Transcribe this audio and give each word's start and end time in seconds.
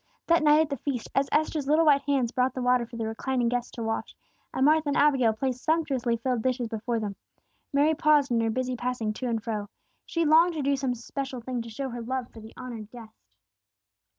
That 0.25 0.41
night 0.41 0.61
at 0.61 0.69
the 0.71 0.77
feast, 0.77 1.09
as 1.13 1.29
Esther's 1.31 1.67
little 1.67 1.85
white 1.85 2.01
hands 2.07 2.31
brought 2.31 2.55
the 2.55 2.61
water 2.63 2.87
for 2.87 2.97
the 2.97 3.05
reclining 3.07 3.49
guests 3.49 3.69
to 3.73 3.83
wash, 3.83 4.15
and 4.51 4.65
Martha 4.65 4.89
and 4.89 4.97
Abigail 4.97 5.31
placed 5.31 5.63
sumptuously 5.63 6.17
filled 6.17 6.41
dishes 6.41 6.67
before 6.67 6.99
them, 6.99 7.15
Mary 7.71 7.93
paused 7.93 8.31
in 8.31 8.41
her 8.41 8.49
busy 8.49 8.75
passing 8.75 9.13
to 9.13 9.27
and 9.29 9.43
fro; 9.43 9.69
she 10.07 10.25
longed 10.25 10.55
to 10.55 10.63
do 10.63 10.75
some 10.75 10.93
especial 10.93 11.39
thing 11.41 11.61
to 11.61 11.69
show 11.69 11.89
her 11.89 12.01
love 12.01 12.31
for 12.31 12.39
the 12.39 12.51
honored 12.57 12.89
guest. 12.89 13.15